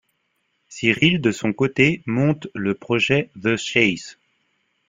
[0.67, 4.17] Cyril de son côté monte le projet The Chase.